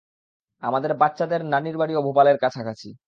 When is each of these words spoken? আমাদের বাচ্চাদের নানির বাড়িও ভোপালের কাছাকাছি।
আমাদের 0.63 0.91
বাচ্চাদের 0.93 1.41
নানির 1.45 1.77
বাড়িও 1.77 1.99
ভোপালের 2.01 2.37
কাছাকাছি। 2.37 2.91